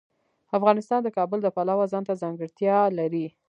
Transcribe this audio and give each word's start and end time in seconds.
افغانستان 0.57 0.99
د 1.03 1.09
کابل 1.17 1.39
د 1.43 1.47
پلوه 1.55 1.85
ځانته 1.93 2.13
ځانګړتیا 2.21 2.77
لري. 2.99 3.27